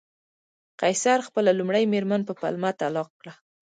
قیصر 0.81 1.19
خپله 1.27 1.51
لومړۍ 1.59 1.83
مېرمن 1.93 2.21
په 2.25 2.33
پلمه 2.39 2.71
طلاق 2.79 3.09
کړه 3.19 3.33